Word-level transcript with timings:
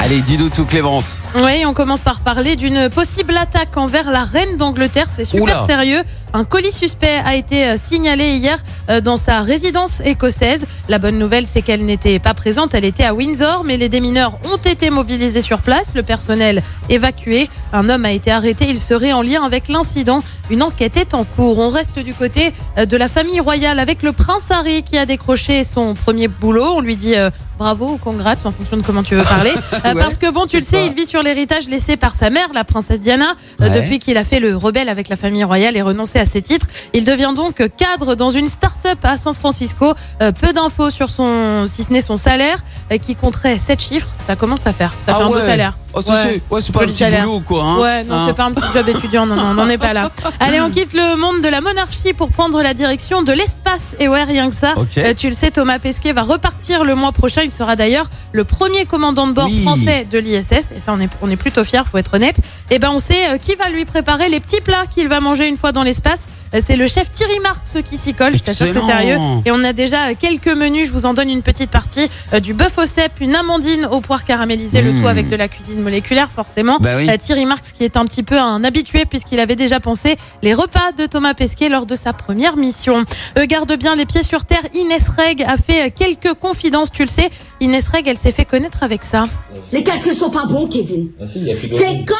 Allez, 0.00 0.22
dis-nous 0.22 0.48
tout 0.48 0.64
Clémence. 0.64 1.18
Oui, 1.34 1.64
on 1.66 1.74
commence 1.74 2.02
par 2.02 2.20
parler 2.20 2.56
d'une 2.56 2.88
possible 2.88 3.36
attaque 3.36 3.76
envers 3.76 4.10
la 4.10 4.24
reine 4.24 4.56
d'Angleterre. 4.56 5.06
C'est 5.10 5.24
super 5.24 5.42
Oula. 5.56 5.66
sérieux. 5.66 6.02
Un 6.32 6.44
colis 6.44 6.72
suspect 6.72 7.20
a 7.24 7.34
été 7.34 7.66
euh, 7.66 7.76
signalé 7.76 8.36
hier 8.36 8.58
euh, 8.90 9.00
dans 9.00 9.16
sa 9.16 9.40
résidence 9.40 10.00
écossaise. 10.04 10.66
La 10.88 10.98
bonne 10.98 11.18
nouvelle, 11.18 11.46
c'est 11.46 11.62
qu'elle 11.62 11.84
n'était 11.84 12.20
pas 12.20 12.32
présente. 12.32 12.74
Elle 12.74 12.84
était 12.84 13.04
à 13.04 13.12
Windsor, 13.12 13.64
mais 13.64 13.76
les 13.76 13.88
démineurs 13.88 14.38
ont 14.50 14.56
été 14.56 14.88
mobilisés 14.90 15.42
sur 15.42 15.58
place. 15.58 15.94
Le 15.94 16.02
personnel 16.02 16.62
évacué. 16.88 17.50
Un 17.72 17.88
homme 17.88 18.04
a 18.04 18.12
été 18.12 18.30
arrêté. 18.30 18.66
Il 18.70 18.78
serait 18.80 19.12
en 19.12 19.20
lien 19.22 19.42
avec 19.42 19.68
l'incident. 19.68 20.22
Une 20.48 20.62
enquête 20.62 20.96
est 20.96 21.12
en 21.12 21.24
cours. 21.24 21.58
On 21.58 21.68
reste 21.70 21.98
du 21.98 22.14
côté 22.14 22.52
euh, 22.78 22.86
de 22.86 22.96
la 22.96 23.08
famille 23.08 23.40
royale 23.40 23.78
avec 23.78 24.02
le 24.02 24.12
prince 24.12 24.50
Harry 24.50 24.84
qui 24.84 24.96
a 24.96 25.06
décroché 25.06 25.64
son 25.64 25.94
premier 25.94 26.28
boulot. 26.28 26.76
On 26.76 26.80
lui 26.80 26.96
dit 26.96 27.14
bravo 27.58 27.94
ou 27.94 27.96
congrats 27.98 28.36
en 28.44 28.52
fonction 28.52 28.76
de 28.76 28.82
comment 28.82 29.02
tu 29.02 29.16
veux 29.16 29.24
parler. 29.24 29.52
Euh, 29.90 29.94
Ouais, 29.94 30.02
parce 30.02 30.18
que 30.18 30.30
bon, 30.30 30.46
tu 30.46 30.58
le 30.58 30.64
sais 30.64 30.86
il 30.86 30.92
vit 30.92 31.06
sur 31.06 31.22
l'héritage 31.22 31.66
laissé 31.68 31.96
par 31.96 32.14
sa 32.14 32.30
mère, 32.30 32.48
la 32.54 32.64
princesse 32.64 33.00
Diana, 33.00 33.34
euh, 33.60 33.64
Ouais. 33.68 33.70
depuis 33.70 33.98
qu'il 33.98 34.16
a 34.16 34.24
fait 34.24 34.40
le 34.40 34.56
rebelle 34.56 34.88
avec 34.88 35.08
la 35.08 35.16
famille 35.16 35.44
royale 35.44 35.76
et 35.76 35.82
renoncé 35.82 36.18
à 36.18 36.26
ses 36.26 36.42
titres. 36.42 36.66
Il 36.92 37.04
devient 37.04 37.32
donc 37.34 37.62
cadre 37.76 38.14
dans 38.14 38.30
une 38.30 38.48
start-up 38.48 38.98
à 39.02 39.16
San 39.16 39.34
Francisco. 39.34 39.94
Euh, 40.22 40.32
peu 40.32 40.52
d'infos 40.52 40.90
sur 40.90 41.10
son, 41.10 41.64
si 41.66 41.84
ce 41.84 41.92
n'est 41.92 42.00
son 42.00 42.16
salaire, 42.16 42.58
qui 43.02 43.14
compterait 43.16 43.58
7 43.58 43.80
chiffres. 43.80 44.08
Ça 44.26 44.36
commence 44.36 44.66
à 44.66 44.72
faire. 44.72 44.90
Ça 45.06 45.14
Ah 45.14 45.18
fait 45.18 45.22
un 45.22 45.28
beau 45.28 45.40
salaire. 45.40 45.74
Oh, 45.94 46.00
c'est 46.02 46.12
ouais, 46.50 46.60
c'est 46.60 46.72
pas 46.72 46.82
un 46.82 46.86
petit 46.86 46.94
salaire. 46.94 47.24
boulot 47.24 47.40
quoi. 47.40 47.62
Hein 47.64 47.78
Ouais, 47.80 48.04
non, 48.04 48.16
Hein 48.16 48.24
c'est 48.28 48.34
pas 48.36 48.44
un 48.44 48.52
petit 48.52 48.66
job 48.74 48.84
d'étudiant, 48.84 49.26
non, 49.26 49.36
non, 49.36 49.46
on 49.48 49.54
n'en 49.54 49.68
est 49.68 49.78
pas 49.78 49.92
là. 49.94 50.10
Allez, 50.40 50.60
on 50.60 50.70
quitte 50.70 50.92
le 50.92 51.16
monde 51.16 51.40
de 51.40 51.48
la 51.48 51.60
monarchie 51.60 52.12
pour 52.12 52.28
prendre 52.30 52.62
la 52.62 52.74
direction 52.74 53.22
de 53.22 53.32
l'espace. 53.32 53.96
Et 53.98 54.06
ouais, 54.06 54.22
rien 54.24 54.50
que 54.50 54.54
ça. 54.54 54.74
Euh, 54.98 55.14
tu 55.14 55.28
le 55.28 55.34
sais, 55.34 55.50
Thomas 55.50 55.78
Pesquet 55.78 56.12
va 56.12 56.22
repartir 56.22 56.84
le 56.84 56.94
mois 56.94 57.12
prochain. 57.12 57.42
Il 57.42 57.50
sera 57.52 57.74
d'ailleurs 57.74 58.08
le 58.32 58.44
premier 58.44 58.84
commandant 58.84 59.26
de 59.26 59.32
bord 59.32 59.46
Oui. 59.46 59.62
français 59.62 60.06
de 60.10 60.18
l'ISS. 60.18 60.72
Et 60.76 60.80
ça, 60.80 60.92
on 60.94 61.00
est, 61.00 61.08
on 61.22 61.30
est 61.30 61.36
plutôt 61.36 61.64
fiers, 61.64 61.82
faut 61.90 61.98
être 61.98 62.14
honnête. 62.14 62.36
Et 62.70 62.78
ben, 62.78 62.90
on 62.90 62.98
sait 62.98 63.30
euh, 63.30 63.38
qui 63.38 63.54
va 63.56 63.68
lui 63.70 63.84
préparer 63.86 64.28
les 64.28 64.40
petits 64.40 64.60
plats 64.60 64.84
qu'il 64.94 65.08
va 65.08 65.20
manger 65.20 65.46
une 65.48 65.56
fois 65.56 65.72
dans 65.72 65.82
l'espace. 65.82 66.28
Euh, 66.54 66.60
C'est 66.64 66.76
le 66.76 66.86
chef 66.86 67.10
Thierry 67.10 67.40
Marx 67.40 67.78
qui 67.88 67.96
s'y 67.96 68.12
colle. 68.14 68.34
Je 68.36 68.42
t'assure 68.42 68.66
que 68.66 68.74
c'est 68.74 68.80
sérieux. 68.86 69.16
Et 69.46 69.50
on 69.52 69.64
a 69.64 69.72
déjà 69.72 70.14
quelques 70.14 70.48
menus. 70.48 70.88
Je 70.88 70.92
vous 70.92 71.06
en 71.06 71.14
donne 71.14 71.30
une 71.30 71.42
petite 71.42 71.70
partie. 71.70 72.08
Du 72.42 72.52
bœuf 72.52 72.76
au 72.78 72.84
cèpe, 72.84 73.20
une 73.20 73.34
amandine 73.34 73.86
au 73.90 74.00
poire 74.00 74.24
caramélisé, 74.24 74.82
le 74.82 74.92
Mmh. 74.92 75.00
tout 75.00 75.06
avec 75.08 75.28
de 75.28 75.36
la 75.36 75.48
cuisine 75.48 75.77
moléculaire, 75.82 76.30
forcément. 76.30 76.78
Bah 76.80 76.90
oui. 76.96 77.08
Euh, 77.08 77.16
Thierry 77.16 77.46
Marx 77.46 77.72
qui 77.72 77.84
est 77.84 77.96
un 77.96 78.04
petit 78.04 78.22
peu 78.22 78.38
un 78.38 78.64
habitué 78.64 79.04
puisqu'il 79.04 79.40
avait 79.40 79.56
déjà 79.56 79.80
pensé 79.80 80.16
les 80.42 80.54
repas 80.54 80.92
de 80.96 81.06
Thomas 81.06 81.34
Pesquet 81.34 81.68
lors 81.68 81.86
de 81.86 81.94
sa 81.94 82.12
première 82.12 82.56
mission. 82.56 83.04
Euh, 83.36 83.46
garde 83.46 83.72
bien 83.76 83.94
les 83.94 84.06
pieds 84.06 84.22
sur 84.22 84.44
terre. 84.44 84.62
Inès 84.74 85.08
Reg 85.08 85.42
a 85.42 85.56
fait 85.56 85.88
euh, 85.88 85.90
quelques 85.94 86.34
confidences, 86.34 86.90
tu 86.90 87.02
le 87.02 87.08
sais. 87.08 87.28
Inès 87.60 87.88
Reg, 87.88 88.06
elle 88.06 88.18
s'est 88.18 88.32
fait 88.32 88.44
connaître 88.44 88.82
avec 88.82 89.04
ça. 89.04 89.28
Les 89.72 89.82
calculs 89.82 90.14
sont 90.14 90.30
pas 90.30 90.46
bons, 90.46 90.68
Kevin. 90.68 91.10
Ah 91.20 91.26
si. 91.26 91.44
C'est 91.70 92.04
quand 92.06 92.14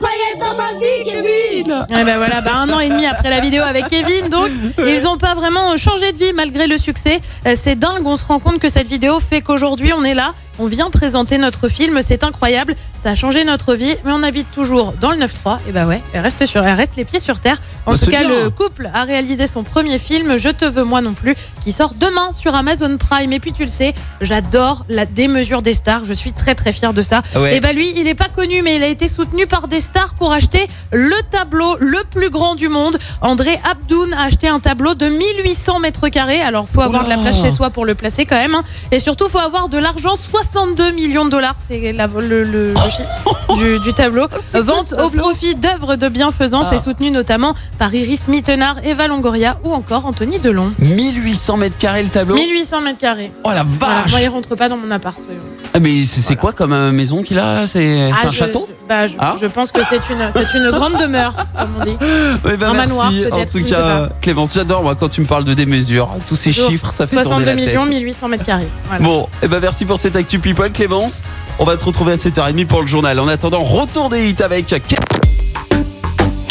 paillettes 0.00 0.40
dans 0.40 0.56
ma 0.56 0.72
vie, 0.72 1.04
Kevin. 1.04 1.86
Et 2.00 2.04
ben 2.04 2.16
voilà, 2.16 2.40
bah 2.40 2.52
un 2.56 2.70
an 2.70 2.80
et 2.80 2.88
demi 2.88 3.06
après 3.06 3.30
la 3.30 3.40
vidéo 3.40 3.62
avec 3.62 3.88
Kevin, 3.88 4.28
donc 4.28 4.48
ils 4.86 5.06
ont 5.06 5.18
pas 5.18 5.34
vraiment 5.34 5.76
changé 5.76 6.12
de 6.12 6.18
vie 6.18 6.32
malgré 6.32 6.66
le 6.66 6.78
succès. 6.78 7.20
Euh, 7.46 7.54
C'est 7.60 7.78
dingue, 7.78 8.06
on 8.06 8.16
se 8.16 8.24
rend 8.24 8.38
compte 8.40 8.58
que 8.58 8.68
cette 8.68 8.88
vidéo 8.88 9.20
fait 9.20 9.40
qu'aujourd'hui 9.42 9.92
on 9.92 10.02
est 10.04 10.14
là, 10.14 10.32
on 10.58 10.66
vient 10.66 10.90
présenter 10.90 11.38
notre 11.38 11.68
film, 11.68 12.00
c'est 12.04 12.22
incroyable, 12.24 12.74
ça 13.02 13.10
a 13.10 13.14
changé 13.14 13.44
notre 13.44 13.74
vie, 13.74 13.94
mais 14.04 14.12
on 14.12 14.22
habite 14.22 14.50
toujours 14.50 14.92
dans 15.00 15.10
le 15.12 15.16
9-3. 15.18 15.58
Et 15.68 15.72
bah 15.72 15.86
ouais, 15.86 16.02
elle 16.12 16.20
reste 16.20 16.44
sur, 16.44 16.62
elle 16.64 16.74
reste 16.76 16.96
les 16.96 17.04
pieds 17.06 17.20
sur 17.20 17.40
terre. 17.40 17.56
En 17.86 17.92
Bah, 17.92 17.98
tout 17.98 18.10
cas, 18.10 18.20
bien. 18.20 18.28
le 18.28 18.50
couple 18.50 18.90
a 18.92 19.04
réalisé 19.04 19.46
son 19.46 19.62
premier 19.62 19.98
film, 19.98 20.36
Je 20.36 20.50
te 20.50 20.64
veux 20.66 20.84
moi 20.84 21.00
non 21.00 21.14
plus, 21.14 21.34
qui 21.64 21.72
sort 21.72 21.94
demain 21.98 22.32
sur 22.32 22.54
Amazon 22.54 22.98
Prime. 22.98 23.32
Et 23.32 23.40
puis 23.40 23.52
tu 23.54 23.62
le 23.62 23.70
sais, 23.70 23.94
j'adore 24.20 24.84
la 24.90 25.06
démesure 25.06 25.62
des 25.62 25.72
stars, 25.74 26.04
je 26.04 26.12
suis 26.12 26.32
très 26.32 26.54
très 26.54 26.72
fière 26.72 26.92
de 26.92 27.00
ça. 27.02 27.22
Ah 27.34 27.40
ouais. 27.40 27.56
Et 27.56 27.60
bah 27.60 27.72
lui, 27.72 27.92
il 27.96 28.06
est 28.06 28.14
pas 28.14 28.28
connu, 28.28 28.60
mais 28.62 28.76
il 28.76 28.82
a 28.82 28.88
été 28.88 29.08
soutenu 29.08 29.46
par 29.46 29.66
des 29.66 29.80
stars 29.80 29.89
pour 30.18 30.32
acheter 30.32 30.66
le 30.92 31.14
tableau 31.30 31.76
le 31.78 31.98
plus 32.10 32.30
grand 32.30 32.54
du 32.54 32.68
monde. 32.68 32.98
André 33.22 33.58
Abdoun 33.70 34.12
a 34.12 34.24
acheté 34.24 34.48
un 34.48 34.60
tableau 34.60 34.94
de 34.94 35.06
1800 35.06 35.78
mètres 35.80 36.08
carrés. 36.08 36.40
Alors, 36.40 36.66
faut 36.72 36.80
avoir 36.82 37.04
de 37.04 37.08
la 37.08 37.16
place 37.16 37.40
chez 37.40 37.50
soi 37.50 37.70
pour 37.70 37.84
le 37.86 37.94
placer 37.94 38.26
quand 38.26 38.36
même. 38.36 38.54
hein. 38.54 38.62
Et 38.92 38.98
surtout, 38.98 39.28
faut 39.28 39.38
avoir 39.38 39.68
de 39.68 39.78
l'argent. 39.78 40.14
62 40.16 40.90
millions 40.92 41.24
de 41.24 41.30
dollars, 41.30 41.54
c'est 41.58 41.92
la- 41.92 42.06
le, 42.06 42.44
le- 42.44 42.68
le 42.68 42.74
chiffre 42.90 43.54
du, 43.56 43.78
du 43.80 43.92
tableau. 43.94 44.26
Vente 44.54 44.92
au 45.02 45.08
profit 45.10 45.54
d'œuvres 45.54 45.96
de 45.96 46.08
bienfaisance 46.08 46.66
Ah. 46.70 46.76
et 46.76 46.78
soutenu 46.78 47.10
notamment 47.10 47.54
par 47.78 47.94
Iris 47.94 48.28
Mittenard, 48.28 48.76
Eva 48.84 49.06
Longoria 49.06 49.58
ou 49.64 49.72
encore 49.72 50.04
Anthony 50.06 50.38
Delon. 50.38 50.72
1800 50.80 51.56
mètres 51.56 51.78
carrés 51.78 52.02
le 52.02 52.10
tableau. 52.10 52.34
1800 52.34 52.80
mètres 52.82 52.98
carrés. 52.98 53.32
Oh 53.44 53.50
la 53.50 53.62
Voilà, 53.62 54.02
vache. 54.02 54.10
moi, 54.10 54.20
il 54.20 54.28
rentre 54.28 54.54
pas 54.54 54.68
dans 54.68 54.76
mon 54.76 54.90
appart. 54.90 55.16
soyons. 55.16 55.40
Ah, 55.72 55.78
mais 55.80 56.04
c'est 56.04 56.36
quoi 56.36 56.52
comme 56.52 56.72
euh, 56.72 56.90
maison 56.92 57.22
qu'il 57.22 57.38
a? 57.38 57.66
C'est 57.66 58.10
Ah, 58.12 58.26
un 58.26 58.30
je- 58.32 58.36
château? 58.36 58.68
Bah, 58.90 59.06
je, 59.06 59.14
Ah. 59.20 59.36
je 59.40 59.46
pense 59.46 59.70
que 59.70 59.80
c'est 59.88 60.00
une, 60.12 60.18
c'est 60.32 60.58
une 60.58 60.70
grande 60.72 60.98
demeure, 60.98 61.32
comme 61.56 61.70
on 61.80 61.84
dit. 61.84 61.96
Ouais, 62.44 62.56
bah, 62.56 62.70
Un 62.70 62.72
merci. 62.74 62.88
manoir, 62.88 63.12
En 63.32 63.44
tout 63.46 63.62
cas, 63.64 64.08
Clémence, 64.20 64.52
j'adore 64.52 64.82
moi 64.82 64.96
quand 64.96 65.08
tu 65.08 65.20
me 65.20 65.26
parles 65.26 65.44
de 65.44 65.54
démesure. 65.54 66.08
Tous 66.26 66.34
ces 66.34 66.50
chiffres, 66.50 66.90
ça 66.92 67.06
fait 67.06 67.14
tourner 67.22 67.44
62 67.44 67.44
la 67.46 67.54
tête. 67.56 67.66
millions, 67.68 67.86
1800 67.86 68.28
mètres 68.28 68.44
carrés. 68.44 68.66
Voilà. 68.88 69.04
Bon, 69.04 69.28
et 69.42 69.46
ben 69.48 69.60
merci 69.60 69.84
pour 69.84 69.96
cette 69.98 70.16
actu 70.16 70.40
people 70.40 70.70
Clémence. 70.72 71.22
On 71.60 71.64
va 71.64 71.76
te 71.76 71.84
retrouver 71.84 72.14
à 72.14 72.16
7h30 72.16 72.66
pour 72.66 72.80
le 72.82 72.88
journal. 72.88 73.20
En 73.20 73.28
attendant, 73.28 73.62
retour 73.62 74.08
des 74.08 74.28
hits 74.28 74.42
avec 74.42 74.74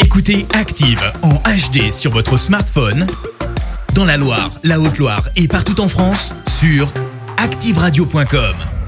Écoutez 0.02 0.46
Active 0.54 1.00
en 1.22 1.34
HD 1.34 1.90
sur 1.90 2.10
votre 2.10 2.38
smartphone, 2.38 3.06
dans 3.94 4.06
la 4.06 4.16
Loire, 4.16 4.50
la 4.64 4.80
Haute-Loire 4.80 5.22
et 5.36 5.46
partout 5.46 5.78
en 5.80 5.88
France, 5.88 6.34
sur 6.48 6.90
activeradio.com. 7.36 8.79